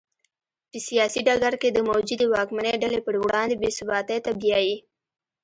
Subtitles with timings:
[0.69, 4.75] په سیاسي ډګر کې د موجودې واکمنې ډلې پر وړاندې بې ثباتۍ ته بیايي.